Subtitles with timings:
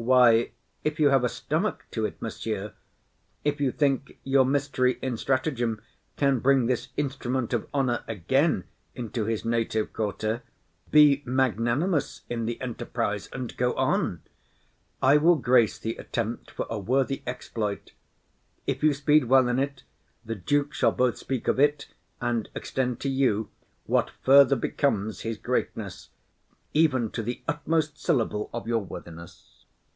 [0.00, 0.52] Why,
[0.84, 2.72] if you have a stomach, to't, monsieur,
[3.44, 5.82] if you think your mystery in stratagem
[6.16, 8.62] can bring this instrument of honour again
[8.94, 10.44] into his native quarter,
[10.88, 14.22] be magnanimous in the enterprise, and go on;
[15.02, 17.90] I will grace the attempt for a worthy exploit;
[18.68, 19.82] if you speed well in it,
[20.24, 21.88] the duke shall both speak of it
[22.20, 23.50] and extend to you
[23.86, 26.10] what further becomes his greatness,
[26.72, 29.56] even to the utmost syllable of your worthiness.